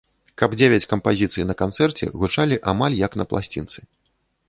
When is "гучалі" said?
2.25-2.61